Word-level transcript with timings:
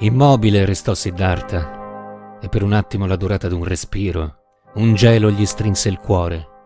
Immobile 0.00 0.64
restò 0.64 0.94
Siddhartha 0.94 2.38
e 2.40 2.48
per 2.48 2.62
un 2.62 2.72
attimo 2.72 3.06
la 3.06 3.16
durata 3.16 3.48
d'un 3.48 3.64
respiro, 3.64 4.36
un 4.74 4.94
gelo 4.94 5.28
gli 5.28 5.44
strinse 5.44 5.88
il 5.88 5.98
cuore 5.98 6.56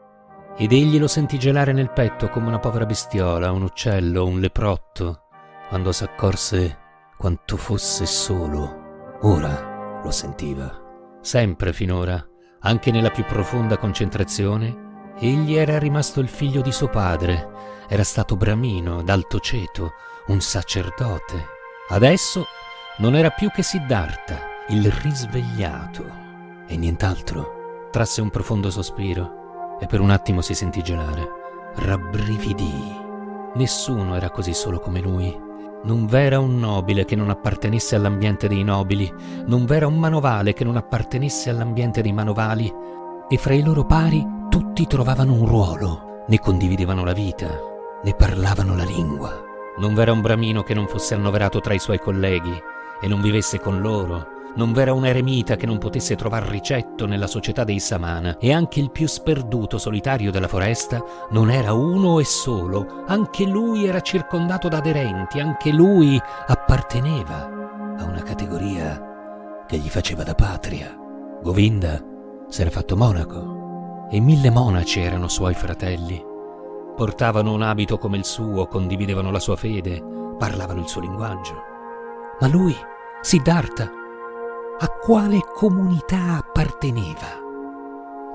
ed 0.58 0.70
egli 0.72 0.98
lo 0.98 1.06
sentì 1.06 1.38
gelare 1.38 1.72
nel 1.72 1.92
petto 1.92 2.28
come 2.28 2.48
una 2.48 2.58
povera 2.58 2.84
bestiola, 2.84 3.50
un 3.50 3.62
uccello, 3.62 4.26
un 4.26 4.38
leprotto, 4.38 5.22
quando 5.68 5.92
s'accorse 5.92 6.78
quanto 7.16 7.56
fosse 7.56 8.04
solo. 8.04 9.16
Ora 9.22 10.00
lo 10.04 10.10
sentiva. 10.10 11.16
Sempre 11.22 11.72
finora, 11.72 12.22
anche 12.60 12.90
nella 12.90 13.10
più 13.10 13.24
profonda 13.24 13.78
concentrazione, 13.78 15.14
egli 15.18 15.54
era 15.54 15.78
rimasto 15.78 16.20
il 16.20 16.28
figlio 16.28 16.60
di 16.60 16.70
suo 16.70 16.88
padre, 16.88 17.48
era 17.88 18.04
stato 18.04 18.36
bramino, 18.36 19.02
d'alto 19.02 19.38
ceto, 19.40 19.92
un 20.26 20.40
sacerdote. 20.42 21.46
Adesso 21.88 22.44
non 22.98 23.14
era 23.14 23.30
più 23.30 23.50
che 23.50 23.62
Siddhartha, 23.62 24.38
il 24.68 24.90
risvegliato, 24.90 26.04
e 26.66 26.76
nient'altro. 26.76 27.88
Trasse 27.90 28.20
un 28.20 28.28
profondo 28.28 28.70
sospiro 28.70 29.78
e 29.80 29.86
per 29.86 30.00
un 30.00 30.10
attimo 30.10 30.42
si 30.42 30.54
sentì 30.54 30.82
gelare. 30.82 31.26
Rabbrividì. 31.74 33.00
Nessuno 33.54 34.14
era 34.14 34.30
così 34.30 34.52
solo 34.52 34.78
come 34.78 35.00
lui. 35.00 35.34
Non 35.84 36.06
v'era 36.06 36.38
un 36.38 36.58
nobile 36.58 37.04
che 37.06 37.16
non 37.16 37.30
appartenesse 37.30 37.96
all'ambiente 37.96 38.46
dei 38.46 38.62
nobili, 38.62 39.12
non 39.46 39.64
v'era 39.64 39.86
un 39.86 39.98
manovale 39.98 40.52
che 40.52 40.62
non 40.62 40.76
appartenesse 40.76 41.48
all'ambiente 41.48 42.02
dei 42.02 42.12
manovali, 42.12 42.72
e 43.28 43.36
fra 43.38 43.54
i 43.54 43.62
loro 43.62 43.84
pari 43.84 44.24
tutti 44.50 44.86
trovavano 44.86 45.32
un 45.32 45.46
ruolo, 45.46 46.24
ne 46.28 46.38
condividevano 46.38 47.04
la 47.04 47.14
vita, 47.14 47.48
ne 48.02 48.14
parlavano 48.14 48.76
la 48.76 48.84
lingua. 48.84 49.42
Non 49.78 49.94
v'era 49.94 50.12
un 50.12 50.20
bramino 50.20 50.62
che 50.62 50.74
non 50.74 50.86
fosse 50.86 51.14
annoverato 51.14 51.58
tra 51.60 51.72
i 51.72 51.78
suoi 51.78 51.98
colleghi 51.98 52.70
e 53.02 53.08
non 53.08 53.20
vivesse 53.20 53.58
con 53.58 53.80
loro. 53.80 54.28
Non 54.54 54.72
v'era 54.72 54.92
un 54.92 55.06
eremita 55.06 55.56
che 55.56 55.66
non 55.66 55.78
potesse 55.78 56.14
trovar 56.14 56.44
ricetto 56.44 57.06
nella 57.06 57.26
società 57.26 57.64
dei 57.64 57.80
Samana, 57.80 58.36
e 58.38 58.52
anche 58.52 58.80
il 58.80 58.90
più 58.90 59.08
sperduto 59.08 59.78
solitario 59.78 60.30
della 60.30 60.48
foresta 60.48 61.02
non 61.30 61.50
era 61.50 61.72
uno 61.72 62.20
e 62.20 62.24
solo, 62.24 63.04
anche 63.06 63.44
lui 63.44 63.86
era 63.86 64.00
circondato 64.00 64.68
da 64.68 64.76
aderenti, 64.76 65.40
anche 65.40 65.72
lui 65.72 66.20
apparteneva 66.46 67.96
a 67.98 68.04
una 68.04 68.22
categoria 68.22 69.64
che 69.66 69.78
gli 69.78 69.88
faceva 69.88 70.22
da 70.22 70.34
patria. 70.34 70.94
Govinda 71.42 72.00
s'era 72.48 72.70
fatto 72.70 72.96
monaco 72.96 74.06
e 74.10 74.20
mille 74.20 74.50
monaci 74.50 75.00
erano 75.00 75.28
suoi 75.28 75.54
fratelli. 75.54 76.22
Portavano 76.94 77.54
un 77.54 77.62
abito 77.62 77.96
come 77.96 78.18
il 78.18 78.26
suo, 78.26 78.66
condividevano 78.66 79.30
la 79.30 79.40
sua 79.40 79.56
fede, 79.56 80.04
parlavano 80.36 80.80
il 80.80 80.88
suo 80.88 81.00
linguaggio. 81.00 81.54
Ma 82.38 82.48
lui, 82.48 82.76
Siddhartha, 83.24 83.88
a 84.80 84.88
quale 85.00 85.38
comunità 85.54 86.38
apparteneva? 86.38 87.38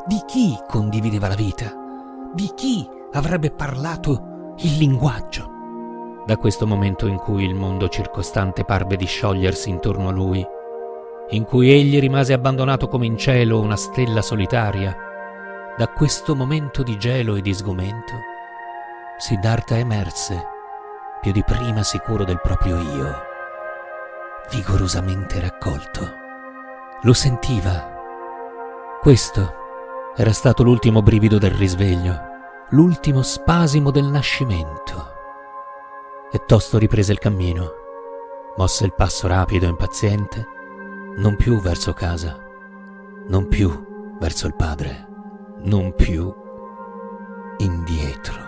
Di 0.06 0.22
chi 0.26 0.58
condivideva 0.66 1.28
la 1.28 1.36
vita? 1.36 1.74
Di 2.34 2.50
chi 2.56 2.90
avrebbe 3.12 3.52
parlato 3.52 4.56
il 4.60 4.78
linguaggio? 4.78 6.24
Da 6.26 6.38
questo 6.38 6.66
momento 6.66 7.06
in 7.06 7.18
cui 7.18 7.44
il 7.44 7.54
mondo 7.54 7.90
circostante 7.90 8.64
parve 8.64 8.96
di 8.96 9.06
sciogliersi 9.06 9.70
intorno 9.70 10.08
a 10.08 10.14
lui, 10.14 10.46
in 11.32 11.44
cui 11.44 11.70
egli 11.70 12.00
rimase 12.00 12.32
abbandonato 12.32 12.88
come 12.88 13.08
in 13.08 13.18
cielo 13.18 13.60
una 13.60 13.76
stella 13.76 14.22
solitaria, 14.22 14.96
da 15.78 15.90
questo 15.90 16.34
momento 16.34 16.82
di 16.82 16.98
gelo 16.98 17.36
e 17.36 17.42
di 17.42 17.54
sgomento, 17.54 18.14
Siddhartha 19.18 19.78
emerse, 19.78 20.42
più 21.20 21.34
di 21.34 21.44
prima 21.44 21.84
sicuro 21.84 22.24
del 22.24 22.40
proprio 22.40 22.80
io, 22.80 23.27
vigorosamente 24.50 25.40
raccolto. 25.40 26.10
Lo 27.02 27.14
sentiva. 27.14 27.96
Questo 29.02 29.54
era 30.16 30.34
stato 30.34 30.64
l'ultimo 30.64 31.02
brivido 31.02 31.38
del 31.38 31.52
risveglio, 31.52 32.20
l'ultimo 32.70 33.22
spasimo 33.22 33.92
del 33.92 34.06
nascimento. 34.06 35.16
E 36.32 36.44
tosto 36.46 36.78
riprese 36.78 37.12
il 37.12 37.20
cammino, 37.20 37.72
mosse 38.58 38.86
il 38.86 38.94
passo 38.94 39.28
rapido 39.28 39.66
e 39.66 39.70
impaziente, 39.70 40.46
non 41.18 41.36
più 41.36 41.60
verso 41.60 41.94
casa, 41.94 42.38
non 43.28 43.48
più 43.48 44.16
verso 44.20 44.48
il 44.48 44.56
padre, 44.56 45.08
non 45.60 45.94
più 45.94 46.34
indietro. 47.58 48.47